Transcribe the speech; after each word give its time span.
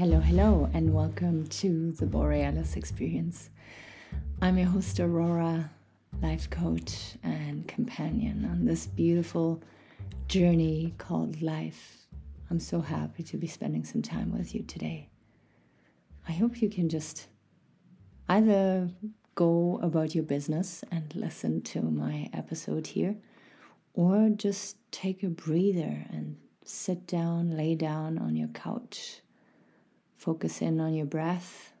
Hello, 0.00 0.18
hello, 0.18 0.66
and 0.72 0.94
welcome 0.94 1.46
to 1.48 1.92
the 1.92 2.06
Borealis 2.06 2.74
Experience. 2.74 3.50
I'm 4.40 4.56
your 4.56 4.68
host, 4.68 4.98
Aurora, 4.98 5.70
life 6.22 6.48
coach 6.48 7.18
and 7.22 7.68
companion 7.68 8.48
on 8.50 8.64
this 8.64 8.86
beautiful 8.86 9.62
journey 10.26 10.94
called 10.96 11.42
life. 11.42 12.06
I'm 12.48 12.60
so 12.60 12.80
happy 12.80 13.22
to 13.24 13.36
be 13.36 13.46
spending 13.46 13.84
some 13.84 14.00
time 14.00 14.32
with 14.32 14.54
you 14.54 14.62
today. 14.62 15.10
I 16.26 16.32
hope 16.32 16.62
you 16.62 16.70
can 16.70 16.88
just 16.88 17.26
either 18.30 18.88
go 19.34 19.80
about 19.82 20.14
your 20.14 20.24
business 20.24 20.82
and 20.90 21.14
listen 21.14 21.60
to 21.60 21.82
my 21.82 22.30
episode 22.32 22.86
here, 22.86 23.16
or 23.92 24.30
just 24.30 24.78
take 24.92 25.22
a 25.22 25.28
breather 25.28 26.06
and 26.10 26.38
sit 26.64 27.06
down, 27.06 27.54
lay 27.54 27.74
down 27.74 28.16
on 28.16 28.34
your 28.34 28.48
couch 28.48 29.20
Focus 30.20 30.60
in 30.60 30.80
on 30.80 30.92
your 30.92 31.06
breath 31.06 31.72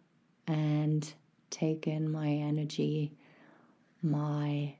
and 0.46 1.12
take 1.50 1.86
in 1.86 2.10
my 2.10 2.26
energy, 2.26 3.12
my 4.02 4.76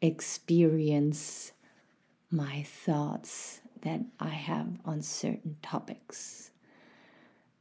experience, 0.00 1.52
my 2.30 2.62
thoughts 2.62 3.60
that 3.82 4.00
I 4.18 4.30
have 4.30 4.68
on 4.86 5.02
certain 5.02 5.58
topics. 5.60 6.50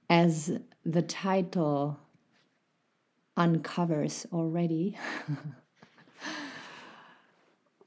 As 0.10 0.60
the 0.86 1.02
title 1.02 2.00
uncovers 3.36 4.26
already, 4.32 4.98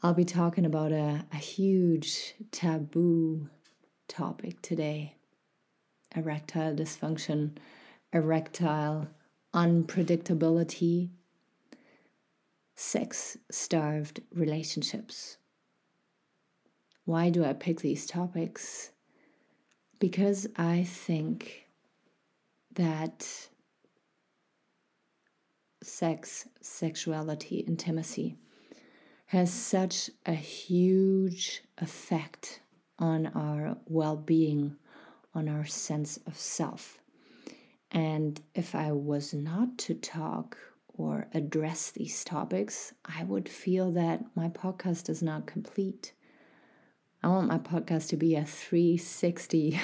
I'll 0.02 0.12
be 0.12 0.26
talking 0.26 0.66
about 0.66 0.92
a, 0.92 1.24
a 1.32 1.36
huge 1.36 2.34
taboo 2.50 3.48
topic 4.08 4.60
today 4.60 5.14
erectile 6.14 6.74
dysfunction, 6.74 7.52
erectile 8.12 9.08
unpredictability, 9.54 11.10
sex 12.74 13.36
starved 13.50 14.20
relationships. 14.34 15.36
Why 17.04 17.30
do 17.30 17.44
I 17.44 17.52
pick 17.52 17.80
these 17.80 18.06
topics? 18.06 18.90
Because 19.98 20.46
I 20.56 20.84
think 20.84 21.66
that 22.74 23.48
sex, 25.82 26.48
sexuality, 26.60 27.58
intimacy 27.58 28.36
has 29.26 29.52
such 29.52 30.10
a 30.26 30.34
huge 30.34 31.62
effect 31.78 32.60
on 32.98 33.26
our 33.28 33.76
well 33.86 34.16
being 34.16 34.76
on 35.34 35.48
our 35.48 35.64
sense 35.64 36.18
of 36.26 36.36
self. 36.36 36.98
And 37.90 38.40
if 38.54 38.74
I 38.74 38.92
was 38.92 39.34
not 39.34 39.78
to 39.78 39.94
talk 39.94 40.56
or 40.88 41.28
address 41.34 41.90
these 41.90 42.24
topics, 42.24 42.92
I 43.04 43.24
would 43.24 43.48
feel 43.48 43.90
that 43.92 44.24
my 44.36 44.48
podcast 44.48 45.08
is 45.08 45.22
not 45.22 45.46
complete. 45.46 46.12
I 47.22 47.28
want 47.28 47.48
my 47.48 47.58
podcast 47.58 48.08
to 48.10 48.16
be 48.16 48.36
a 48.36 48.44
360 48.44 49.80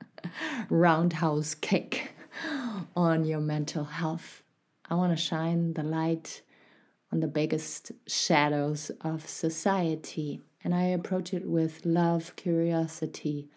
roundhouse 0.70 1.54
kick 1.54 2.14
on 2.96 3.24
your 3.24 3.40
mental 3.40 3.84
health. 3.84 4.42
I 4.88 4.94
want 4.94 5.16
to 5.16 5.22
shine 5.22 5.72
the 5.74 5.82
light 5.82 6.42
on 7.12 7.20
the 7.20 7.28
biggest 7.28 7.92
shadows 8.06 8.90
of 9.00 9.28
society. 9.28 10.40
And 10.62 10.74
I 10.74 10.84
approach 10.84 11.32
it 11.32 11.46
with 11.46 11.86
love, 11.86 12.34
curiosity, 12.36 13.48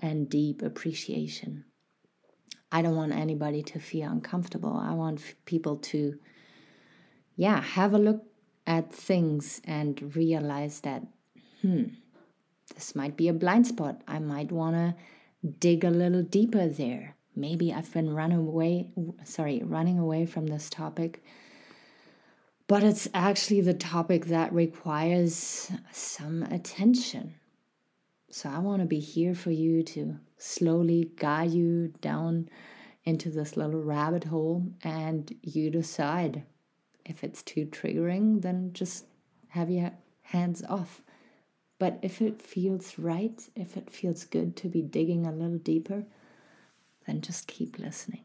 and 0.00 0.28
deep 0.28 0.62
appreciation. 0.62 1.64
I 2.72 2.82
don't 2.82 2.96
want 2.96 3.12
anybody 3.12 3.62
to 3.64 3.78
feel 3.78 4.10
uncomfortable. 4.10 4.76
I 4.76 4.94
want 4.94 5.34
people 5.44 5.76
to, 5.76 6.18
yeah, 7.36 7.60
have 7.60 7.94
a 7.94 7.98
look 7.98 8.24
at 8.66 8.92
things 8.92 9.60
and 9.64 10.14
realize 10.14 10.80
that, 10.80 11.02
hmm, 11.60 11.84
this 12.74 12.94
might 12.94 13.16
be 13.16 13.28
a 13.28 13.32
blind 13.32 13.66
spot. 13.66 14.02
I 14.06 14.20
might 14.20 14.52
want 14.52 14.76
to 14.76 14.94
dig 15.58 15.84
a 15.84 15.90
little 15.90 16.22
deeper 16.22 16.68
there. 16.68 17.16
Maybe 17.34 17.72
I've 17.72 17.92
been 17.92 18.14
running 18.14 18.38
away, 18.38 18.90
sorry, 19.24 19.62
running 19.64 19.98
away 19.98 20.26
from 20.26 20.46
this 20.46 20.70
topic. 20.70 21.24
But 22.68 22.84
it's 22.84 23.08
actually 23.14 23.62
the 23.62 23.74
topic 23.74 24.26
that 24.26 24.52
requires 24.52 25.72
some 25.90 26.44
attention. 26.44 27.34
So 28.30 28.48
I 28.48 28.58
want 28.60 28.80
to 28.80 28.86
be 28.86 29.00
here 29.00 29.34
for 29.34 29.50
you 29.50 29.82
to 29.82 30.18
slowly 30.38 31.10
guide 31.16 31.50
you 31.50 31.92
down 32.00 32.48
into 33.04 33.28
this 33.28 33.56
little 33.56 33.82
rabbit 33.82 34.24
hole 34.24 34.64
and 34.82 35.34
you 35.42 35.70
decide 35.70 36.44
if 37.04 37.24
it's 37.24 37.42
too 37.42 37.66
triggering, 37.66 38.40
then 38.42 38.72
just 38.72 39.06
have 39.48 39.68
your 39.68 39.90
hands 40.22 40.62
off. 40.68 41.02
But 41.80 41.98
if 42.02 42.22
it 42.22 42.40
feels 42.40 42.98
right, 42.98 43.42
if 43.56 43.76
it 43.76 43.90
feels 43.90 44.24
good 44.24 44.54
to 44.58 44.68
be 44.68 44.82
digging 44.82 45.26
a 45.26 45.32
little 45.32 45.58
deeper, 45.58 46.04
then 47.06 47.22
just 47.22 47.48
keep 47.48 47.78
listening. 47.78 48.22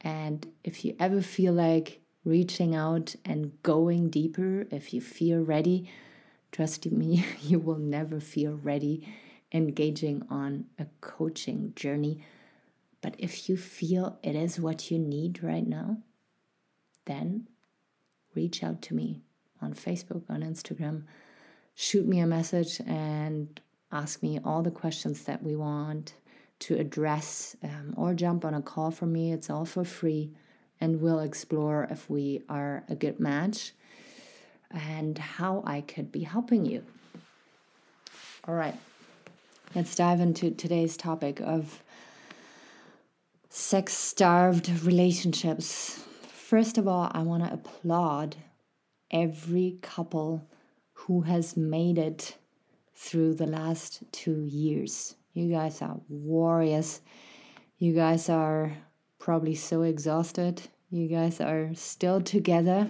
And 0.00 0.46
if 0.64 0.84
you 0.84 0.96
ever 0.98 1.20
feel 1.20 1.52
like 1.52 2.00
reaching 2.24 2.74
out 2.74 3.14
and 3.24 3.60
going 3.62 4.08
deeper, 4.08 4.66
if 4.70 4.94
you 4.94 5.00
feel 5.00 5.40
ready, 5.40 5.90
Trust 6.56 6.90
me, 6.90 7.22
you 7.42 7.58
will 7.58 7.76
never 7.76 8.18
feel 8.18 8.54
ready 8.54 9.06
engaging 9.52 10.22
on 10.30 10.64
a 10.78 10.86
coaching 11.02 11.74
journey. 11.76 12.24
But 13.02 13.14
if 13.18 13.50
you 13.50 13.58
feel 13.58 14.18
it 14.22 14.34
is 14.34 14.58
what 14.58 14.90
you 14.90 14.98
need 14.98 15.42
right 15.42 15.66
now, 15.66 15.98
then 17.04 17.46
reach 18.34 18.64
out 18.64 18.80
to 18.82 18.94
me 18.94 19.20
on 19.60 19.74
Facebook, 19.74 20.22
on 20.30 20.40
Instagram, 20.40 21.02
shoot 21.74 22.06
me 22.06 22.20
a 22.20 22.26
message 22.26 22.80
and 22.86 23.60
ask 23.92 24.22
me 24.22 24.40
all 24.42 24.62
the 24.62 24.70
questions 24.70 25.24
that 25.24 25.42
we 25.42 25.56
want 25.56 26.14
to 26.60 26.76
address 26.78 27.54
um, 27.64 27.92
or 27.98 28.14
jump 28.14 28.46
on 28.46 28.54
a 28.54 28.62
call 28.62 28.90
for 28.90 29.04
me. 29.04 29.30
It's 29.30 29.50
all 29.50 29.66
for 29.66 29.84
free, 29.84 30.32
and 30.80 31.02
we'll 31.02 31.20
explore 31.20 31.86
if 31.90 32.08
we 32.08 32.40
are 32.48 32.82
a 32.88 32.94
good 32.94 33.20
match 33.20 33.72
and 34.76 35.16
how 35.16 35.62
I 35.66 35.80
could 35.80 36.12
be 36.12 36.22
helping 36.22 36.66
you. 36.66 36.84
All 38.46 38.54
right, 38.54 38.76
let's 39.74 39.94
dive 39.94 40.20
into 40.20 40.50
today's 40.50 40.96
topic 40.96 41.40
of 41.40 41.82
sex 43.48 43.94
starved 43.94 44.68
relationships. 44.84 46.04
First 46.28 46.78
of 46.78 46.86
all, 46.86 47.10
I 47.12 47.22
want 47.22 47.44
to 47.44 47.52
applaud 47.52 48.36
every 49.10 49.78
couple 49.82 50.46
who 50.92 51.22
has 51.22 51.56
made 51.56 51.98
it 51.98 52.36
through 52.94 53.34
the 53.34 53.46
last 53.46 54.02
two 54.12 54.44
years. 54.44 55.16
You 55.32 55.50
guys 55.50 55.82
are 55.82 55.96
warriors. 56.08 57.00
You 57.78 57.94
guys 57.94 58.28
are 58.28 58.72
probably 59.18 59.54
so 59.54 59.82
exhausted. 59.82 60.62
You 60.90 61.08
guys 61.08 61.40
are 61.40 61.70
still 61.74 62.20
together 62.20 62.88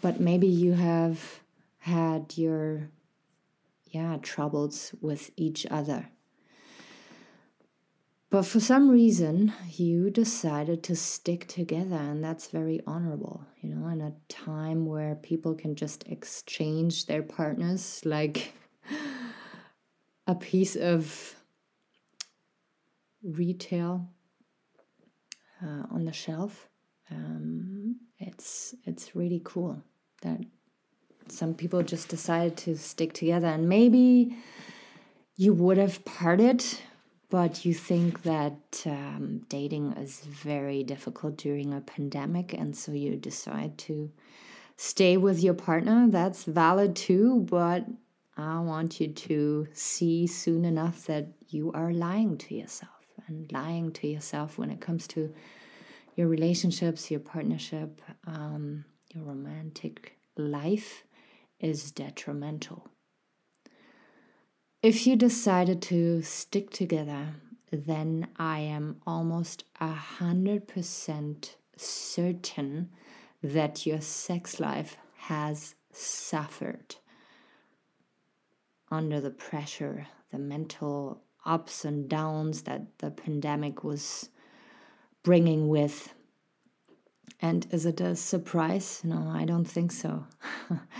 but 0.00 0.20
maybe 0.20 0.46
you 0.46 0.72
have 0.72 1.40
had 1.78 2.36
your 2.36 2.90
yeah 3.86 4.18
troubles 4.22 4.94
with 5.00 5.30
each 5.36 5.66
other. 5.70 6.10
But 8.30 8.42
for 8.42 8.60
some 8.60 8.90
reason 8.90 9.54
you 9.72 10.10
decided 10.10 10.82
to 10.84 10.96
stick 10.96 11.46
together 11.48 11.96
and 11.96 12.22
that's 12.22 12.48
very 12.48 12.80
honorable 12.86 13.46
you 13.62 13.74
know 13.74 13.88
in 13.88 14.02
a 14.02 14.12
time 14.28 14.84
where 14.84 15.14
people 15.14 15.54
can 15.54 15.74
just 15.74 16.04
exchange 16.08 17.06
their 17.06 17.22
partners 17.22 18.02
like 18.04 18.52
a 20.26 20.34
piece 20.34 20.76
of 20.76 21.34
retail 23.22 24.06
uh, 25.62 25.84
on 25.90 26.04
the 26.04 26.12
shelf 26.12 26.68
um, 27.10 27.96
it's 28.18 28.74
it's 28.84 29.14
really 29.14 29.40
cool 29.44 29.82
that 30.22 30.40
some 31.28 31.54
people 31.54 31.82
just 31.82 32.08
decided 32.08 32.56
to 32.56 32.76
stick 32.76 33.12
together. 33.12 33.48
And 33.48 33.68
maybe 33.68 34.36
you 35.36 35.52
would 35.54 35.78
have 35.78 36.04
parted 36.04 36.64
but 37.30 37.62
you 37.66 37.74
think 37.74 38.22
that 38.22 38.82
um, 38.86 39.42
dating 39.50 39.92
is 39.92 40.20
very 40.20 40.82
difficult 40.82 41.36
during 41.36 41.74
a 41.74 41.80
pandemic. 41.82 42.54
And 42.54 42.74
so 42.74 42.92
you 42.92 43.16
decide 43.16 43.76
to 43.78 44.10
stay 44.78 45.18
with 45.18 45.42
your 45.42 45.52
partner. 45.52 46.06
That's 46.08 46.44
valid 46.44 46.96
too 46.96 47.46
but 47.50 47.84
i 48.38 48.60
want 48.60 49.00
you 49.00 49.08
to 49.08 49.66
see 49.72 50.26
soon 50.26 50.64
enough 50.64 51.04
that 51.06 51.26
you 51.48 51.72
are 51.72 51.92
lying 51.92 52.38
to 52.38 52.54
yourself 52.54 52.92
and 53.26 53.50
lying 53.52 53.90
to 53.92 54.06
yourself 54.06 54.56
when 54.56 54.70
it 54.70 54.80
comes 54.80 55.06
to 55.08 55.34
your 56.18 56.26
relationships, 56.26 57.12
your 57.12 57.20
partnership, 57.20 58.02
um, 58.26 58.84
your 59.14 59.22
romantic 59.22 60.18
life 60.36 61.04
is 61.60 61.92
detrimental. 61.92 62.88
If 64.82 65.06
you 65.06 65.14
decided 65.14 65.80
to 65.82 66.22
stick 66.22 66.70
together 66.70 67.28
then 67.70 68.28
I 68.36 68.60
am 68.60 68.96
almost 69.06 69.64
a 69.80 69.92
hundred 69.92 70.66
percent 70.66 71.56
certain 71.76 72.88
that 73.42 73.86
your 73.86 74.00
sex 74.00 74.58
life 74.58 74.96
has 75.16 75.74
suffered 75.92 76.96
under 78.90 79.20
the 79.20 79.30
pressure, 79.30 80.06
the 80.32 80.38
mental 80.38 81.20
ups 81.44 81.84
and 81.84 82.08
downs 82.08 82.62
that 82.62 82.98
the 82.98 83.10
pandemic 83.10 83.84
was 83.84 84.30
bringing 85.28 85.68
with. 85.68 86.14
And 87.42 87.66
is 87.70 87.84
it 87.84 88.00
a 88.00 88.16
surprise? 88.16 89.02
No, 89.04 89.28
I 89.28 89.44
don't 89.44 89.66
think 89.66 89.92
so. 89.92 90.24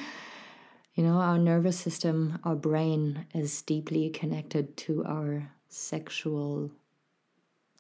you 0.94 1.02
know, 1.02 1.14
our 1.14 1.38
nervous 1.38 1.78
system, 1.78 2.38
our 2.44 2.54
brain 2.54 3.24
is 3.32 3.62
deeply 3.62 4.10
connected 4.10 4.76
to 4.84 5.02
our 5.06 5.50
sexual 5.70 6.70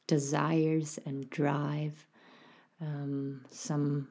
desires 0.06 0.98
and 1.04 1.28
drive. 1.28 2.06
Um, 2.80 3.44
some 3.50 4.08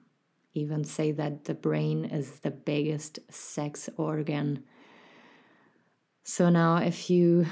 even 0.54 0.84
say 0.84 1.12
that 1.14 1.46
the 1.46 1.56
brain 1.56 2.06
is 2.06 2.42
the 2.42 2.52
biggest 2.52 3.18
sex 3.32 3.90
organ. 3.98 4.64
So 6.24 6.52
now, 6.52 6.78
if 6.78 7.10
you 7.10 7.48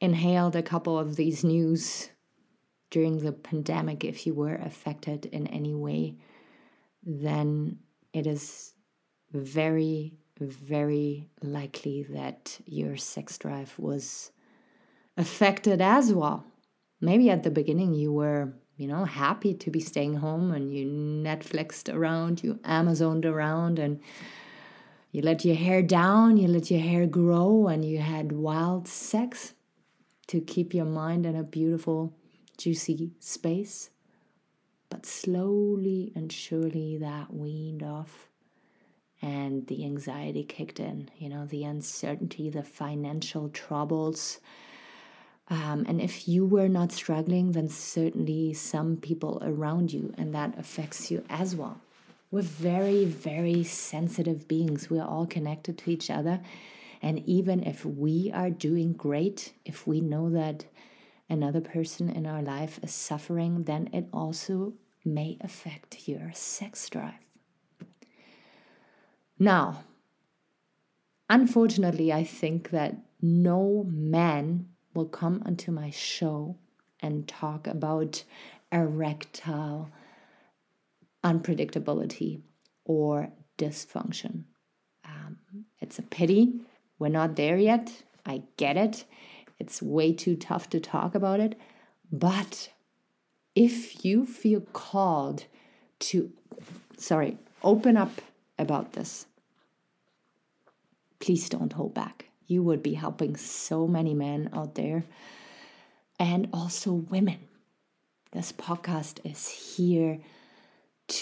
inhaled 0.00 0.54
a 0.54 0.62
couple 0.62 0.96
of 0.96 1.16
these 1.16 1.42
news 1.42 2.11
during 2.92 3.18
the 3.18 3.32
pandemic, 3.32 4.04
if 4.04 4.26
you 4.26 4.34
were 4.34 4.54
affected 4.54 5.26
in 5.26 5.48
any 5.48 5.74
way, 5.74 6.14
then 7.02 7.78
it 8.12 8.26
is 8.26 8.74
very, 9.32 10.12
very 10.38 11.26
likely 11.42 12.04
that 12.10 12.60
your 12.66 12.96
sex 12.96 13.38
drive 13.38 13.74
was 13.78 14.30
affected 15.16 15.80
as 15.80 16.12
well. 16.12 16.44
Maybe 17.00 17.30
at 17.30 17.42
the 17.42 17.50
beginning 17.50 17.94
you 17.94 18.12
were, 18.12 18.52
you 18.76 18.86
know, 18.86 19.04
happy 19.04 19.54
to 19.54 19.70
be 19.70 19.80
staying 19.80 20.16
home 20.16 20.52
and 20.52 20.72
you 20.72 20.86
Netflixed 20.86 21.92
around, 21.92 22.44
you 22.44 22.60
Amazoned 22.62 23.24
around, 23.24 23.78
and 23.78 24.00
you 25.12 25.22
let 25.22 25.46
your 25.46 25.56
hair 25.56 25.82
down, 25.82 26.36
you 26.36 26.46
let 26.46 26.70
your 26.70 26.80
hair 26.80 27.06
grow, 27.06 27.68
and 27.68 27.84
you 27.84 27.98
had 27.98 28.32
wild 28.32 28.86
sex 28.86 29.54
to 30.26 30.40
keep 30.40 30.74
your 30.74 30.84
mind 30.84 31.26
in 31.26 31.36
a 31.36 31.42
beautiful, 31.42 32.14
juicy 32.62 33.10
space. 33.18 33.90
But 34.88 35.06
slowly 35.06 36.12
and 36.14 36.30
surely 36.30 36.98
that 36.98 37.32
weaned 37.32 37.82
off 37.82 38.28
and 39.22 39.66
the 39.68 39.84
anxiety 39.84 40.42
kicked 40.42 40.80
in, 40.80 41.08
you 41.16 41.28
know, 41.28 41.46
the 41.46 41.64
uncertainty, 41.64 42.50
the 42.50 42.62
financial 42.62 43.48
troubles. 43.48 44.40
Um, 45.48 45.86
and 45.88 46.00
if 46.00 46.28
you 46.28 46.44
were 46.44 46.68
not 46.68 46.92
struggling, 46.92 47.52
then 47.52 47.68
certainly 47.68 48.52
some 48.52 48.96
people 48.96 49.40
around 49.42 49.92
you, 49.92 50.12
and 50.18 50.34
that 50.34 50.58
affects 50.58 51.10
you 51.10 51.24
as 51.30 51.54
well. 51.54 51.80
We're 52.30 52.42
very, 52.42 53.04
very 53.04 53.62
sensitive 53.62 54.48
beings. 54.48 54.90
We 54.90 54.98
are 54.98 55.08
all 55.08 55.26
connected 55.26 55.78
to 55.78 55.90
each 55.90 56.10
other. 56.10 56.40
And 57.00 57.18
even 57.28 57.62
if 57.62 57.84
we 57.84 58.30
are 58.32 58.50
doing 58.50 58.92
great, 58.92 59.52
if 59.64 59.86
we 59.86 60.00
know 60.00 60.30
that 60.30 60.64
another 61.32 61.60
person 61.60 62.08
in 62.10 62.26
our 62.26 62.42
life 62.42 62.78
is 62.82 62.92
suffering, 62.92 63.64
then 63.64 63.88
it 63.92 64.06
also 64.12 64.74
may 65.04 65.38
affect 65.40 66.06
your 66.06 66.30
sex 66.32 66.88
drive. 66.88 67.14
Now, 69.38 69.84
unfortunately, 71.28 72.12
I 72.12 72.22
think 72.22 72.70
that 72.70 72.96
no 73.20 73.84
man 73.88 74.68
will 74.94 75.06
come 75.06 75.42
onto 75.46 75.72
my 75.72 75.90
show 75.90 76.56
and 77.00 77.26
talk 77.26 77.66
about 77.66 78.24
erectile 78.70 79.90
unpredictability 81.24 82.42
or 82.84 83.32
dysfunction. 83.58 84.44
Um, 85.04 85.38
it's 85.80 85.98
a 85.98 86.02
pity 86.02 86.60
we're 87.02 87.08
not 87.08 87.34
there 87.34 87.56
yet. 87.56 87.90
I 88.24 88.42
get 88.56 88.76
it. 88.76 89.04
It's 89.62 89.80
way 89.80 90.12
too 90.12 90.34
tough 90.34 90.68
to 90.70 90.80
talk 90.80 91.14
about 91.14 91.38
it. 91.38 91.56
But 92.10 92.70
if 93.54 94.04
you 94.04 94.26
feel 94.26 94.62
called 94.72 95.44
to, 96.00 96.32
sorry, 96.98 97.38
open 97.62 97.96
up 97.96 98.20
about 98.58 98.94
this, 98.94 99.26
please 101.20 101.48
don't 101.48 101.72
hold 101.72 101.94
back. 101.94 102.26
You 102.48 102.64
would 102.64 102.82
be 102.82 102.94
helping 102.94 103.36
so 103.36 103.86
many 103.86 104.14
men 104.14 104.50
out 104.52 104.74
there 104.74 105.04
and 106.18 106.48
also 106.52 106.92
women. 106.94 107.38
This 108.32 108.50
podcast 108.50 109.20
is 109.24 109.48
here 109.48 110.18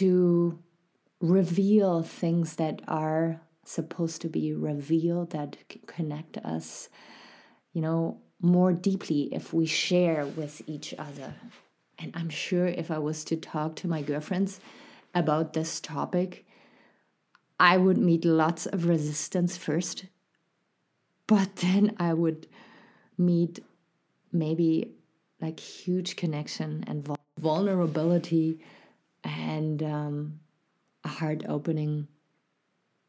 to 0.00 0.58
reveal 1.20 2.02
things 2.02 2.56
that 2.56 2.80
are 2.88 3.42
supposed 3.66 4.22
to 4.22 4.30
be 4.30 4.54
revealed 4.54 5.32
that 5.32 5.58
connect 5.86 6.38
us, 6.38 6.88
you 7.74 7.82
know, 7.82 8.18
more 8.40 8.72
deeply 8.72 9.28
if 9.32 9.52
we 9.52 9.66
share 9.66 10.26
with 10.26 10.62
each 10.66 10.94
other. 10.98 11.34
And 11.98 12.12
I'm 12.14 12.30
sure 12.30 12.66
if 12.66 12.90
I 12.90 12.98
was 12.98 13.24
to 13.24 13.36
talk 13.36 13.76
to 13.76 13.88
my 13.88 14.02
girlfriends 14.02 14.60
about 15.14 15.52
this 15.52 15.80
topic, 15.80 16.46
I 17.58 17.76
would 17.76 17.98
meet 17.98 18.24
lots 18.24 18.66
of 18.66 18.86
resistance 18.86 19.56
first, 19.56 20.06
but 21.26 21.56
then 21.56 21.94
I 21.98 22.14
would 22.14 22.46
meet 23.18 23.60
maybe 24.32 24.94
like 25.40 25.60
huge 25.60 26.16
connection 26.16 26.84
and 26.86 27.06
vulnerability 27.38 28.60
and 29.24 29.82
um, 29.82 30.40
a 31.04 31.08
heart 31.08 31.42
opening 31.48 32.08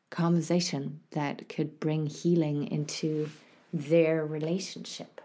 conversation 0.09 0.99
that 1.11 1.47
could 1.47 1.79
bring 1.79 2.07
healing 2.07 2.67
into 2.67 3.29
their 3.73 4.25
relationship. 4.25 5.21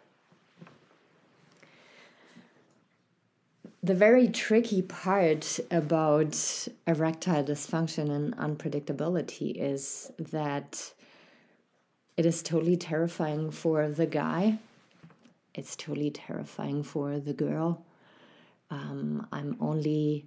The 3.82 3.94
very 3.94 4.28
tricky 4.28 4.82
part 4.82 5.60
about 5.70 6.66
erectile 6.86 7.44
dysfunction 7.44 8.10
and 8.10 8.36
unpredictability 8.36 9.54
is 9.56 10.10
that 10.18 10.92
it 12.16 12.26
is 12.26 12.42
totally 12.42 12.76
terrifying 12.76 13.50
for 13.50 13.88
the 13.88 14.06
guy, 14.06 14.58
it's 15.54 15.76
totally 15.76 16.10
terrifying 16.10 16.82
for 16.82 17.18
the 17.18 17.32
girl. 17.32 17.84
Um, 18.70 19.26
I'm 19.32 19.56
only 19.60 20.26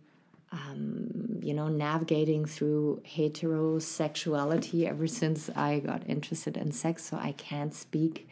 um, 0.52 1.40
you 1.42 1.54
know, 1.54 1.68
navigating 1.68 2.46
through 2.46 3.02
heterosexuality 3.06 4.88
ever 4.88 5.08
since 5.08 5.50
I 5.56 5.80
got 5.80 6.02
interested 6.08 6.58
in 6.58 6.72
sex, 6.72 7.06
so 7.06 7.18
I 7.18 7.34
can't 7.34 7.74
speak 7.74 8.28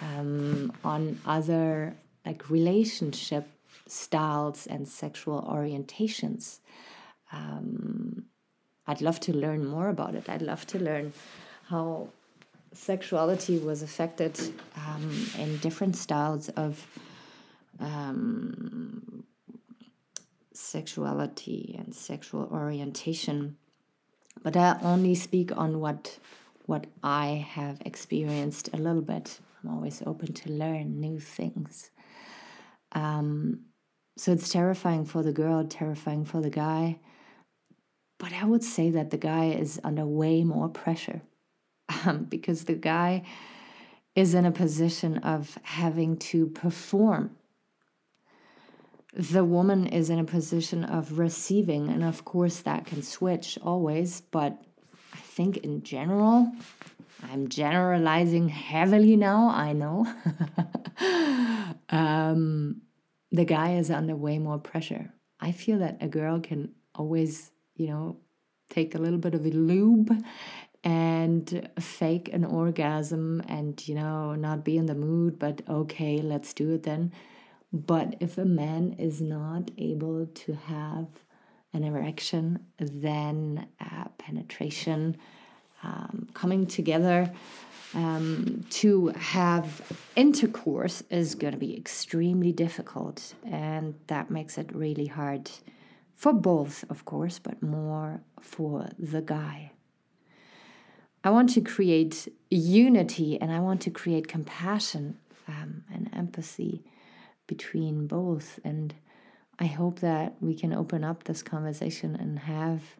um, 0.00 0.72
on 0.84 1.20
other 1.26 1.94
like 2.24 2.48
relationship 2.48 3.46
styles 3.86 4.66
and 4.66 4.88
sexual 4.88 5.42
orientations. 5.42 6.60
Um, 7.32 8.24
I'd 8.86 9.00
love 9.00 9.20
to 9.20 9.32
learn 9.32 9.66
more 9.66 9.88
about 9.88 10.14
it. 10.14 10.28
I'd 10.28 10.42
love 10.42 10.66
to 10.68 10.78
learn 10.78 11.12
how 11.68 12.08
sexuality 12.72 13.58
was 13.58 13.82
affected 13.82 14.38
um, 14.76 15.10
in 15.38 15.58
different 15.58 15.96
styles 15.96 16.48
of 16.50 16.86
um, 17.80 19.23
sexuality 20.54 21.74
and 21.78 21.94
sexual 21.94 22.48
orientation. 22.50 23.56
But 24.42 24.56
I 24.56 24.78
only 24.82 25.14
speak 25.14 25.56
on 25.56 25.80
what 25.80 26.18
what 26.66 26.86
I 27.02 27.46
have 27.50 27.82
experienced 27.84 28.70
a 28.72 28.78
little 28.78 29.02
bit. 29.02 29.38
I'm 29.62 29.70
always 29.70 30.02
open 30.06 30.32
to 30.32 30.50
learn 30.50 30.98
new 30.98 31.20
things. 31.20 31.90
Um, 32.92 33.66
so 34.16 34.32
it's 34.32 34.48
terrifying 34.48 35.04
for 35.04 35.22
the 35.22 35.32
girl, 35.32 35.64
terrifying 35.66 36.24
for 36.24 36.40
the 36.40 36.50
guy. 36.50 37.00
But 38.18 38.32
I 38.32 38.44
would 38.44 38.64
say 38.64 38.90
that 38.90 39.10
the 39.10 39.18
guy 39.18 39.50
is 39.50 39.80
under 39.84 40.06
way 40.06 40.44
more 40.44 40.68
pressure 40.68 41.20
um, 42.06 42.24
because 42.24 42.64
the 42.64 42.74
guy 42.74 43.24
is 44.14 44.34
in 44.34 44.46
a 44.46 44.52
position 44.52 45.18
of 45.18 45.58
having 45.62 46.16
to 46.16 46.46
perform 46.46 47.36
the 49.14 49.44
woman 49.44 49.86
is 49.86 50.10
in 50.10 50.18
a 50.18 50.24
position 50.24 50.84
of 50.84 51.18
receiving. 51.18 51.88
And 51.88 52.02
of 52.02 52.24
course, 52.24 52.60
that 52.60 52.86
can 52.86 53.02
switch 53.02 53.58
always. 53.62 54.20
But 54.20 54.60
I 55.12 55.18
think 55.18 55.58
in 55.58 55.82
general, 55.82 56.50
I'm 57.22 57.48
generalizing 57.48 58.48
heavily 58.48 59.16
now, 59.16 59.48
I 59.50 59.72
know. 59.72 60.06
um, 61.90 62.82
the 63.30 63.44
guy 63.44 63.76
is 63.76 63.90
under 63.90 64.16
way 64.16 64.38
more 64.38 64.58
pressure. 64.58 65.12
I 65.40 65.52
feel 65.52 65.78
that 65.78 65.98
a 66.00 66.08
girl 66.08 66.40
can 66.40 66.74
always, 66.94 67.52
you 67.76 67.88
know, 67.88 68.16
take 68.70 68.94
a 68.94 68.98
little 68.98 69.18
bit 69.18 69.34
of 69.34 69.46
a 69.46 69.50
lube 69.50 70.10
and 70.82 71.70
fake 71.78 72.30
an 72.32 72.44
orgasm 72.44 73.42
and, 73.48 73.86
you 73.86 73.94
know, 73.94 74.34
not 74.34 74.64
be 74.64 74.76
in 74.76 74.86
the 74.86 74.94
mood, 74.94 75.38
but 75.38 75.62
okay, 75.68 76.18
let's 76.18 76.52
do 76.52 76.72
it 76.72 76.82
then 76.82 77.12
But 77.74 78.14
if 78.20 78.38
a 78.38 78.44
man 78.44 78.94
is 79.00 79.20
not 79.20 79.72
able 79.76 80.26
to 80.26 80.52
have 80.52 81.08
an 81.72 81.82
erection, 81.82 82.60
then 82.78 83.66
uh, 83.80 84.04
penetration, 84.16 85.16
um, 85.82 86.28
coming 86.34 86.68
together 86.68 87.32
um, 87.94 88.64
to 88.70 89.08
have 89.08 89.82
intercourse 90.14 91.02
is 91.10 91.34
going 91.34 91.52
to 91.52 91.58
be 91.58 91.76
extremely 91.76 92.52
difficult, 92.52 93.34
and 93.44 93.96
that 94.06 94.30
makes 94.30 94.56
it 94.56 94.72
really 94.72 95.06
hard 95.06 95.50
for 96.14 96.32
both, 96.32 96.84
of 96.88 97.04
course, 97.04 97.40
but 97.40 97.60
more 97.60 98.20
for 98.40 98.88
the 99.00 99.20
guy. 99.20 99.72
I 101.24 101.30
want 101.30 101.50
to 101.54 101.60
create 101.60 102.28
unity 102.50 103.40
and 103.40 103.50
I 103.50 103.58
want 103.58 103.80
to 103.82 103.90
create 103.90 104.28
compassion 104.28 105.18
um, 105.48 105.82
and 105.92 106.08
empathy 106.12 106.84
between 107.46 108.06
both. 108.06 108.58
And 108.64 108.94
I 109.58 109.66
hope 109.66 110.00
that 110.00 110.34
we 110.40 110.54
can 110.54 110.72
open 110.72 111.04
up 111.04 111.24
this 111.24 111.42
conversation 111.42 112.16
and 112.16 112.38
have 112.40 112.96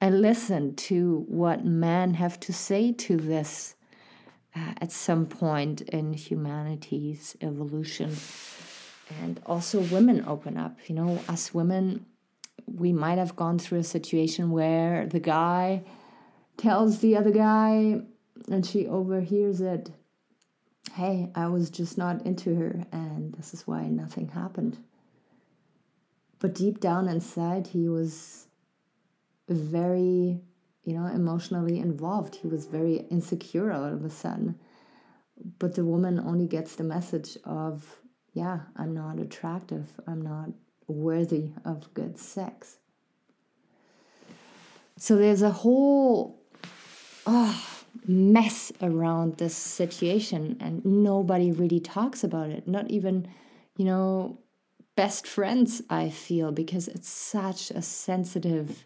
a 0.00 0.10
listen 0.10 0.74
to 0.74 1.24
what 1.28 1.64
men 1.64 2.14
have 2.14 2.38
to 2.40 2.52
say 2.52 2.92
to 2.92 3.16
this 3.16 3.76
uh, 4.54 4.72
at 4.80 4.92
some 4.92 5.26
point 5.26 5.82
in 5.82 6.12
humanity's 6.12 7.36
evolution. 7.40 8.14
And 9.22 9.40
also, 9.46 9.80
women 9.80 10.24
open 10.26 10.56
up. 10.56 10.78
You 10.88 10.96
know, 10.96 11.20
us 11.28 11.54
women, 11.54 12.04
we 12.66 12.92
might 12.92 13.18
have 13.18 13.36
gone 13.36 13.58
through 13.58 13.78
a 13.78 13.84
situation 13.84 14.50
where 14.50 15.06
the 15.06 15.20
guy 15.20 15.84
tells 16.56 16.98
the 16.98 17.16
other 17.16 17.30
guy, 17.30 18.00
and 18.50 18.66
she 18.66 18.86
overhears 18.86 19.60
it 19.60 19.90
hey, 20.96 21.28
I 21.34 21.48
was 21.48 21.68
just 21.68 21.98
not 21.98 22.24
into 22.24 22.54
her, 22.54 22.82
and 22.90 23.34
this 23.34 23.52
is 23.52 23.66
why 23.66 23.86
nothing 23.86 24.28
happened. 24.28 24.78
But 26.38 26.54
deep 26.54 26.80
down 26.80 27.06
inside, 27.06 27.66
he 27.66 27.86
was 27.86 28.46
very, 29.46 30.40
you 30.84 30.94
know, 30.94 31.06
emotionally 31.06 31.80
involved. 31.80 32.36
He 32.36 32.48
was 32.48 32.64
very 32.64 33.04
insecure 33.10 33.70
all 33.72 33.84
of 33.84 34.06
a 34.06 34.10
sudden. 34.10 34.58
But 35.58 35.74
the 35.74 35.84
woman 35.84 36.18
only 36.18 36.46
gets 36.46 36.76
the 36.76 36.84
message 36.84 37.36
of, 37.44 37.84
yeah, 38.32 38.60
I'm 38.74 38.94
not 38.94 39.18
attractive, 39.18 39.92
I'm 40.06 40.22
not 40.22 40.48
worthy 40.86 41.50
of 41.66 41.92
good 41.92 42.18
sex. 42.18 42.78
So 44.96 45.16
there's 45.16 45.42
a 45.42 45.50
whole, 45.50 46.40
oh, 47.26 47.75
mess 48.06 48.72
around 48.82 49.36
this 49.36 49.54
situation 49.54 50.56
and 50.60 50.84
nobody 50.84 51.52
really 51.52 51.80
talks 51.80 52.24
about 52.24 52.50
it. 52.50 52.66
Not 52.66 52.90
even 52.90 53.28
you 53.76 53.84
know 53.84 54.38
best 54.96 55.26
friends 55.26 55.82
i 55.90 56.08
feel 56.08 56.50
because 56.50 56.88
it's 56.88 57.08
such 57.08 57.70
a 57.70 57.82
sensitive 57.82 58.84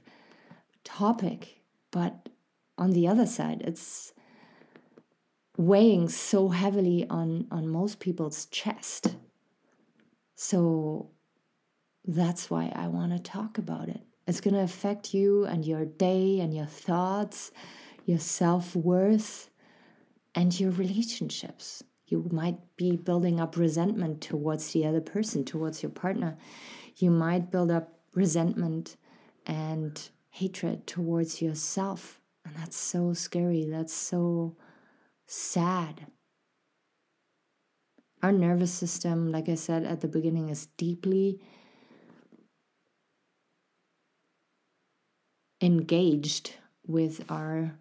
topic. 0.85 1.61
But 1.91 2.29
on 2.79 2.91
the 2.91 3.07
other 3.09 3.27
side 3.27 3.63
it's 3.65 4.13
weighing 5.57 6.09
so 6.09 6.49
heavily 6.49 7.07
on 7.09 7.47
on 7.51 7.69
most 7.69 8.01
people's 8.01 8.47
chest. 8.47 9.15
So 10.35 11.11
that's 12.05 12.51
why 12.51 12.73
i 12.75 12.89
want 12.89 13.13
to 13.13 13.19
talk 13.19 13.59
about 13.59 13.89
it. 13.89 14.03
It's 14.27 14.41
going 14.41 14.55
to 14.55 14.61
affect 14.61 15.13
you 15.13 15.45
and 15.45 15.65
your 15.65 15.85
day 15.85 16.41
and 16.41 16.55
your 16.55 16.67
thoughts 16.67 17.51
your 18.05 18.19
self 18.19 18.75
worth, 18.75 19.51
and 20.35 20.59
your 20.59 20.71
relationships. 20.71 21.83
You 22.07 22.29
might 22.33 22.59
be 22.77 22.97
building 22.97 23.41
up 23.41 23.57
resentment 23.57 24.21
towards 24.21 24.73
the 24.73 24.87
other 24.87 25.01
person, 25.01 25.45
towards 25.45 25.83
your 25.83 25.91
partner. 25.91 26.37
You 26.97 27.11
might 27.11 27.51
build 27.51 27.71
up 27.71 28.01
resentment 28.15 28.97
and 29.47 30.01
hatred 30.31 30.87
towards 30.87 31.41
yourself. 31.41 32.21
And 32.45 32.57
that's 32.57 32.77
so 32.77 33.13
scary. 33.13 33.67
That's 33.71 33.95
so 33.95 34.57
sad. 35.27 36.07
Our 38.23 38.33
nervous 38.33 38.73
system, 38.73 39.31
like 39.31 39.49
I 39.49 39.55
said 39.55 39.85
at 39.85 40.01
the 40.01 40.09
beginning, 40.09 40.49
is 40.49 40.67
deeply 40.77 41.41
engaged 45.61 46.55
with 46.87 47.25
our 47.31 47.79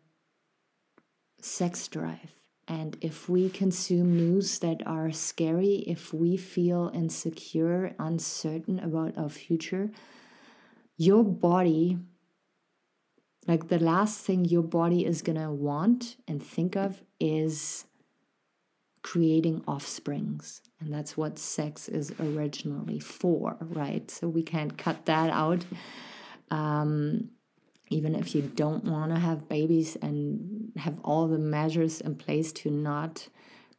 sex 1.41 1.87
drive. 1.87 2.33
And 2.67 2.97
if 3.01 3.27
we 3.27 3.49
consume 3.49 4.15
news 4.15 4.59
that 4.59 4.85
are 4.85 5.11
scary, 5.11 5.83
if 5.87 6.13
we 6.13 6.37
feel 6.37 6.91
insecure, 6.93 7.95
uncertain 7.97 8.79
about 8.79 9.17
our 9.17 9.29
future, 9.29 9.89
your 10.95 11.23
body, 11.23 11.97
like 13.47 13.69
the 13.69 13.79
last 13.79 14.19
thing 14.23 14.45
your 14.45 14.61
body 14.61 15.03
is 15.03 15.23
gonna 15.23 15.51
want 15.51 16.17
and 16.27 16.43
think 16.43 16.75
of 16.75 17.01
is 17.19 17.85
creating 19.01 19.63
offsprings. 19.65 20.61
And 20.79 20.93
that's 20.93 21.17
what 21.17 21.39
sex 21.39 21.89
is 21.89 22.13
originally 22.19 22.99
for, 22.99 23.57
right? 23.61 24.11
So 24.11 24.27
we 24.27 24.43
can't 24.43 24.77
cut 24.77 25.05
that 25.05 25.31
out. 25.31 25.65
Um, 26.51 27.31
even 27.89 28.15
if 28.15 28.35
you 28.35 28.41
don't 28.41 28.85
want 28.85 29.11
to 29.11 29.19
have 29.19 29.49
babies 29.49 29.97
and 30.01 30.71
have 30.77 30.99
all 31.03 31.27
the 31.27 31.39
measures 31.39 32.01
in 32.01 32.15
place 32.15 32.51
to 32.53 32.69
not 32.69 33.27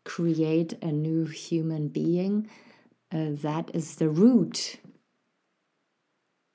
create 0.04 0.74
a 0.82 0.90
new 0.90 1.26
human 1.26 1.88
being, 1.88 2.48
uh, 3.12 3.26
that 3.30 3.70
is 3.74 3.96
the 3.96 4.08
root. 4.08 4.78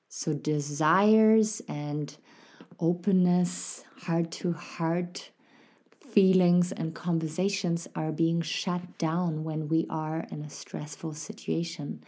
So, 0.08 0.34
desires 0.34 1.62
and 1.68 2.16
openness, 2.78 3.84
heart 4.02 4.30
to 4.32 4.52
heart 4.52 5.30
feelings 6.16 6.72
and 6.72 6.94
conversations 6.94 7.86
are 7.94 8.10
being 8.10 8.40
shut 8.40 8.96
down 8.96 9.44
when 9.44 9.68
we 9.68 9.86
are 9.90 10.26
in 10.30 10.42
a 10.42 10.48
stressful 10.48 11.12
situation. 11.12 12.02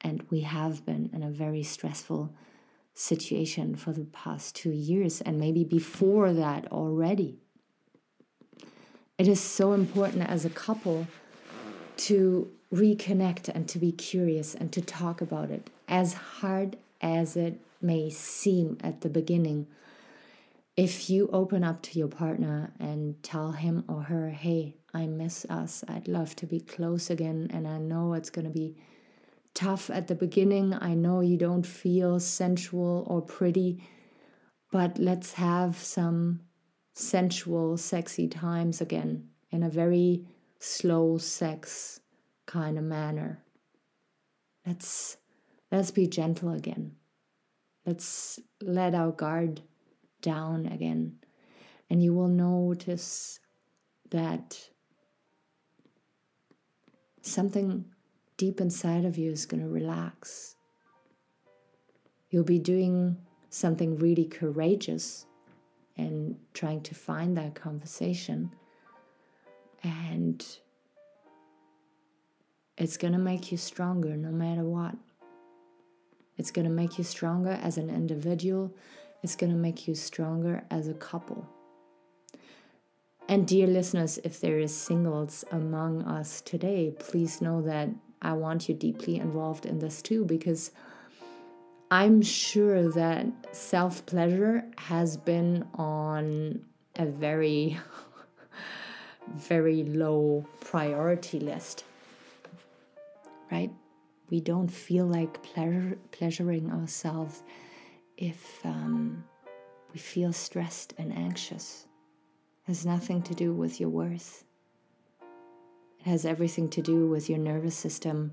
And 0.00 0.24
we 0.30 0.40
have 0.40 0.86
been 0.86 1.10
in 1.12 1.22
a 1.22 1.30
very 1.30 1.62
stressful 1.64 2.32
situation 2.94 3.74
for 3.74 3.92
the 3.92 4.04
past 4.04 4.54
two 4.54 4.70
years 4.70 5.20
and 5.20 5.38
maybe 5.38 5.64
before 5.64 6.32
that 6.32 6.70
already. 6.70 7.38
It 9.18 9.28
is 9.28 9.40
so 9.40 9.72
important 9.72 10.28
as 10.28 10.44
a 10.44 10.50
couple 10.50 11.06
to 11.98 12.50
reconnect 12.72 13.48
and 13.48 13.68
to 13.68 13.78
be 13.78 13.92
curious 13.92 14.54
and 14.54 14.72
to 14.72 14.80
talk 14.80 15.20
about 15.20 15.50
it, 15.50 15.70
as 15.88 16.14
hard 16.14 16.76
as 17.00 17.36
it 17.36 17.60
may 17.80 18.10
seem 18.10 18.78
at 18.82 19.02
the 19.02 19.08
beginning. 19.08 19.66
If 20.76 21.10
you 21.10 21.28
open 21.32 21.62
up 21.62 21.82
to 21.82 21.98
your 21.98 22.08
partner 22.08 22.72
and 22.80 23.22
tell 23.22 23.52
him 23.52 23.84
or 23.88 24.04
her, 24.04 24.30
hey, 24.30 24.74
I 24.94 25.06
miss 25.06 25.44
us, 25.50 25.84
I'd 25.86 26.08
love 26.08 26.34
to 26.36 26.46
be 26.46 26.60
close 26.60 27.10
again, 27.10 27.50
and 27.52 27.68
I 27.68 27.78
know 27.78 28.14
it's 28.14 28.30
going 28.30 28.46
to 28.46 28.50
be 28.50 28.76
tough 29.54 29.90
at 29.90 30.08
the 30.08 30.14
beginning. 30.14 30.74
I 30.74 30.94
know 30.94 31.20
you 31.20 31.36
don't 31.36 31.66
feel 31.66 32.20
sensual 32.20 33.06
or 33.08 33.20
pretty, 33.22 33.82
but 34.70 34.98
let's 34.98 35.34
have 35.34 35.76
some 35.76 36.40
sensual, 36.94 37.76
sexy 37.76 38.28
times 38.28 38.80
again 38.80 39.28
in 39.50 39.62
a 39.62 39.68
very 39.68 40.26
slow 40.58 41.18
sex 41.18 42.00
kind 42.46 42.78
of 42.78 42.84
manner. 42.84 43.42
Let's 44.66 45.16
let's 45.70 45.90
be 45.90 46.06
gentle 46.06 46.52
again. 46.52 46.96
Let's 47.84 48.38
let 48.60 48.94
our 48.94 49.10
guard 49.10 49.62
down 50.20 50.66
again. 50.66 51.18
And 51.90 52.02
you 52.02 52.14
will 52.14 52.28
notice 52.28 53.40
that 54.10 54.70
something 57.22 57.91
deep 58.42 58.60
inside 58.60 59.04
of 59.04 59.16
you 59.16 59.30
is 59.30 59.46
going 59.46 59.62
to 59.62 59.68
relax. 59.68 60.56
You'll 62.28 62.42
be 62.42 62.58
doing 62.58 63.16
something 63.50 63.96
really 63.98 64.24
courageous 64.24 65.26
and 65.96 66.34
trying 66.52 66.80
to 66.80 66.92
find 66.92 67.36
that 67.36 67.54
conversation. 67.54 68.50
And 69.84 70.44
it's 72.76 72.96
going 72.96 73.12
to 73.12 73.18
make 73.20 73.52
you 73.52 73.58
stronger 73.58 74.16
no 74.16 74.32
matter 74.32 74.64
what. 74.64 74.96
It's 76.36 76.50
going 76.50 76.66
to 76.66 76.74
make 76.82 76.98
you 76.98 77.04
stronger 77.04 77.56
as 77.62 77.78
an 77.78 77.90
individual, 77.90 78.74
it's 79.22 79.36
going 79.36 79.52
to 79.52 79.58
make 79.58 79.86
you 79.86 79.94
stronger 79.94 80.64
as 80.68 80.88
a 80.88 80.94
couple. 80.94 81.48
And 83.28 83.46
dear 83.46 83.68
listeners, 83.68 84.18
if 84.24 84.40
there 84.40 84.58
is 84.58 84.76
singles 84.76 85.44
among 85.52 86.02
us 86.02 86.40
today, 86.40 86.92
please 86.98 87.40
know 87.40 87.62
that 87.62 87.88
I 88.22 88.32
want 88.32 88.68
you 88.68 88.74
deeply 88.74 89.16
involved 89.16 89.66
in 89.66 89.78
this 89.78 90.00
too 90.00 90.24
because 90.24 90.70
I'm 91.90 92.22
sure 92.22 92.90
that 92.92 93.26
self 93.54 94.06
pleasure 94.06 94.64
has 94.78 95.16
been 95.16 95.66
on 95.74 96.64
a 96.96 97.04
very, 97.06 97.78
very 99.34 99.82
low 99.84 100.46
priority 100.60 101.40
list, 101.40 101.84
right? 103.50 103.70
we 104.32 104.40
don't 104.40 104.68
feel 104.68 105.04
like 105.04 105.42
pleasure, 105.42 105.98
pleasuring 106.10 106.70
ourselves 106.70 107.42
if 108.16 108.64
um, 108.64 109.22
we 109.92 109.98
feel 109.98 110.32
stressed 110.32 110.94
and 110.96 111.12
anxious. 111.12 111.86
It 112.64 112.68
has 112.68 112.86
nothing 112.86 113.20
to 113.24 113.34
do 113.34 113.52
with 113.52 113.78
your 113.78 113.90
worth. 113.90 114.44
It 116.04 116.08
has 116.08 116.24
everything 116.24 116.68
to 116.70 116.82
do 116.82 117.08
with 117.08 117.30
your 117.30 117.38
nervous 117.38 117.76
system 117.76 118.32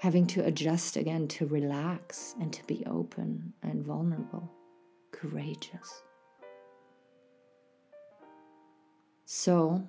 having 0.00 0.26
to 0.26 0.44
adjust 0.44 0.96
again 0.96 1.28
to 1.28 1.46
relax 1.46 2.34
and 2.40 2.52
to 2.52 2.66
be 2.66 2.84
open 2.86 3.52
and 3.62 3.84
vulnerable, 3.84 4.50
courageous. 5.12 6.02
So, 9.26 9.86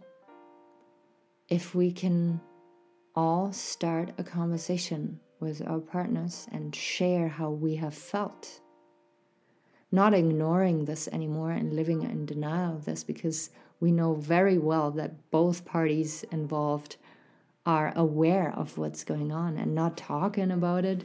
if 1.48 1.74
we 1.74 1.92
can 1.92 2.40
all 3.16 3.52
start 3.54 4.12
a 4.20 4.24
conversation 4.24 5.20
with 5.40 5.68
our 5.68 5.80
partners 5.80 6.48
and 6.52 6.76
share 6.76 7.28
how 7.28 7.50
we 7.50 7.76
have 7.78 7.96
felt, 7.96 8.62
not 9.92 10.14
ignoring 10.14 10.86
this 10.86 11.08
anymore 11.10 11.52
and 11.52 11.74
living 11.74 12.04
in 12.04 12.26
denial 12.26 12.76
of 12.76 12.86
this 12.86 13.04
because 13.04 13.50
we 13.80 13.92
know 13.92 14.14
very 14.14 14.58
well 14.58 14.92
that 14.92 15.32
both 15.32 15.66
parties 15.66 16.24
involved 16.32 16.98
are 17.66 17.94
aware 17.96 18.54
of 18.56 18.78
what's 18.78 19.04
going 19.04 19.32
on 19.32 19.58
and 19.58 19.74
not 19.74 19.98
talking 19.98 20.52
about 20.52 20.86
it 20.86 21.04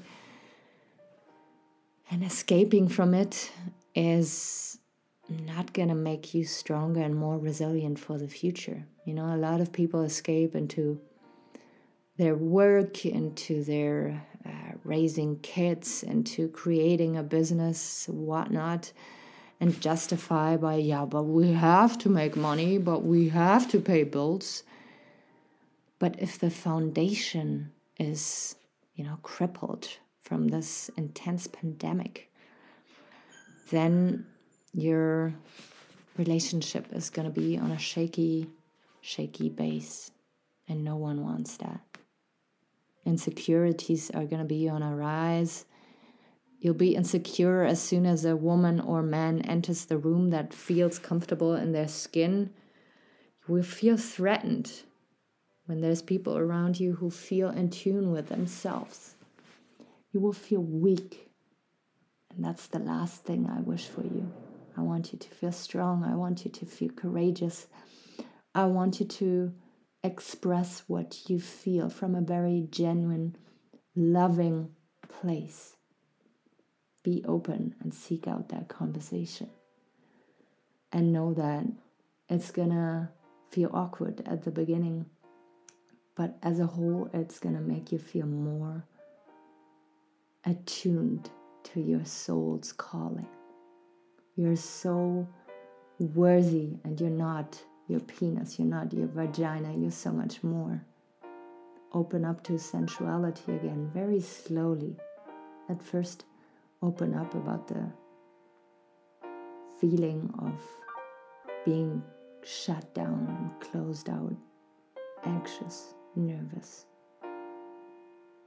and 2.10 2.22
escaping 2.22 2.88
from 2.88 3.14
it 3.14 3.50
is 3.94 4.78
not 5.28 5.72
going 5.72 5.88
to 5.88 5.94
make 5.94 6.34
you 6.34 6.44
stronger 6.44 7.00
and 7.00 7.16
more 7.16 7.38
resilient 7.38 7.98
for 7.98 8.18
the 8.18 8.28
future. 8.28 8.86
You 9.04 9.14
know, 9.14 9.34
a 9.34 9.36
lot 9.36 9.60
of 9.60 9.72
people 9.72 10.02
escape 10.02 10.54
into 10.54 11.00
their 12.16 12.34
work, 12.34 13.04
into 13.06 13.64
their 13.64 14.22
uh, 14.46 14.50
raising 14.84 15.38
kids, 15.40 16.02
into 16.02 16.48
creating 16.48 17.16
a 17.16 17.22
business, 17.22 18.06
whatnot, 18.08 18.92
and 19.60 19.80
justify 19.80 20.56
by, 20.56 20.74
yeah, 20.74 21.04
but 21.04 21.22
we 21.22 21.52
have 21.52 21.96
to 21.98 22.08
make 22.08 22.36
money, 22.36 22.78
but 22.78 23.04
we 23.04 23.28
have 23.28 23.70
to 23.70 23.80
pay 23.80 24.02
bills. 24.04 24.62
But 25.98 26.20
if 26.20 26.38
the 26.38 26.50
foundation 26.50 27.72
is, 27.98 28.56
you 28.94 29.04
know, 29.04 29.18
crippled 29.22 29.88
from 30.22 30.48
this 30.48 30.90
intense 30.96 31.46
pandemic, 31.46 32.30
then 33.70 34.26
your 34.72 35.32
relationship 36.18 36.86
is 36.92 37.10
going 37.10 37.32
to 37.32 37.40
be 37.40 37.56
on 37.56 37.70
a 37.70 37.78
shaky, 37.78 38.48
shaky 39.00 39.48
base. 39.48 40.10
And 40.68 40.82
no 40.82 40.96
one 40.96 41.22
wants 41.22 41.56
that. 41.58 41.80
Insecurities 43.04 44.10
are 44.10 44.24
going 44.24 44.40
to 44.40 44.44
be 44.44 44.68
on 44.68 44.82
a 44.82 44.94
rise. 44.94 45.66
You'll 46.58 46.74
be 46.74 46.96
insecure 46.96 47.62
as 47.62 47.82
soon 47.82 48.06
as 48.06 48.24
a 48.24 48.36
woman 48.36 48.80
or 48.80 49.02
man 49.02 49.42
enters 49.42 49.84
the 49.84 49.98
room 49.98 50.30
that 50.30 50.54
feels 50.54 50.98
comfortable 50.98 51.54
in 51.54 51.72
their 51.72 51.88
skin. 51.88 52.50
You 53.46 53.54
will 53.54 53.62
feel 53.62 53.98
threatened 53.98 54.72
when 55.66 55.80
there's 55.80 56.02
people 56.02 56.38
around 56.38 56.80
you 56.80 56.94
who 56.94 57.10
feel 57.10 57.50
in 57.50 57.68
tune 57.70 58.10
with 58.10 58.28
themselves. 58.28 59.16
You 60.12 60.20
will 60.20 60.32
feel 60.32 60.62
weak. 60.62 61.30
And 62.34 62.44
that's 62.44 62.66
the 62.66 62.78
last 62.78 63.24
thing 63.24 63.46
I 63.46 63.60
wish 63.60 63.86
for 63.86 64.02
you. 64.02 64.32
I 64.76 64.80
want 64.80 65.12
you 65.12 65.18
to 65.18 65.28
feel 65.28 65.52
strong. 65.52 66.02
I 66.02 66.14
want 66.16 66.44
you 66.44 66.50
to 66.50 66.66
feel 66.66 66.90
courageous. 66.90 67.66
I 68.54 68.64
want 68.66 69.00
you 69.00 69.06
to 69.06 69.52
express 70.04 70.84
what 70.86 71.28
you 71.28 71.40
feel 71.40 71.88
from 71.88 72.14
a 72.14 72.20
very 72.20 72.68
genuine, 72.70 73.36
loving 73.96 74.70
place. 75.08 75.76
Be 77.02 77.24
open 77.26 77.74
and 77.80 77.92
seek 77.92 78.28
out 78.28 78.50
that 78.50 78.68
conversation. 78.68 79.50
And 80.92 81.12
know 81.12 81.34
that 81.34 81.64
it's 82.28 82.52
gonna 82.52 83.10
feel 83.50 83.70
awkward 83.72 84.22
at 84.26 84.44
the 84.44 84.52
beginning 84.52 85.06
but 86.16 86.36
as 86.42 86.60
a 86.60 86.66
whole, 86.66 87.10
it's 87.12 87.38
to 87.56 87.60
make 87.60 87.90
you 87.90 87.98
feel 87.98 88.26
more 88.26 88.84
attuned 90.44 91.28
to 91.64 91.80
your 91.80 92.04
soul's 92.04 92.72
calling. 92.72 93.26
You're 94.36 94.56
so 94.56 95.26
worthy, 95.98 96.78
and 96.84 97.00
you're 97.00 97.10
not 97.10 97.60
your 97.88 98.00
penis, 98.00 98.58
you're 98.58 98.68
not 98.68 98.92
your 98.92 99.08
vagina, 99.08 99.74
you're 99.76 99.90
so 99.90 100.10
much 100.12 100.42
more. 100.42 100.84
Open 101.92 102.24
up 102.24 102.42
to 102.44 102.58
sensuality 102.58 103.54
again, 103.54 103.90
very 103.94 104.20
slowly. 104.20 104.96
At 105.68 105.82
first, 105.82 106.24
open 106.82 107.14
up 107.14 107.34
about 107.34 107.68
the 107.68 107.90
feeling 109.80 110.32
of 110.38 110.60
being 111.64 112.02
shut 112.42 112.94
down 112.94 113.50
closed 113.60 114.08
out, 114.10 114.34
anxious 115.24 115.94
nervous. 116.16 116.86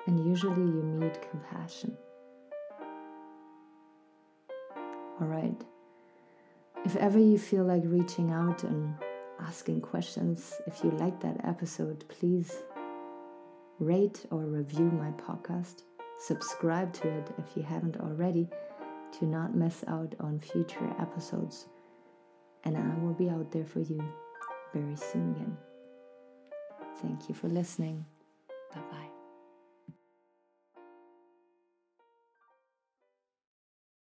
And 0.08 0.26
usually 0.26 0.62
you 0.62 0.84
need 0.84 1.20
compassion. 1.30 1.98
All 5.20 5.28
right. 5.28 5.60
If 6.86 6.96
ever 6.96 7.20
you 7.20 7.38
feel 7.38 7.66
like 7.66 7.82
reaching 7.86 8.32
out 8.32 8.64
and 8.64 8.94
asking 9.40 9.82
questions, 9.82 10.54
if 10.66 10.84
you 10.84 10.92
like 10.92 11.20
that 11.22 11.42
episode, 11.44 12.04
please 12.08 12.64
rate 13.80 14.26
or 14.32 14.46
review 14.46 14.86
my 14.86 15.12
podcast. 15.12 15.84
Subscribe 16.20 16.94
to 16.94 17.08
it 17.08 17.30
if 17.38 17.56
you 17.56 17.64
haven't 17.64 17.98
already 17.98 18.50
to 19.20 19.26
not 19.26 19.56
miss 19.56 19.84
out 19.88 20.16
on 20.20 20.40
future 20.40 20.94
episodes. 21.00 21.68
And 22.64 22.76
I 22.76 23.04
will 23.04 23.14
be 23.14 23.30
out 23.30 23.52
there 23.52 23.66
for 23.66 23.80
you 23.80 24.04
very 24.74 24.96
soon 24.96 25.32
again. 25.36 25.58
Thank 27.02 27.30
you 27.30 27.36
for 27.36 27.48
listening. 27.48 28.06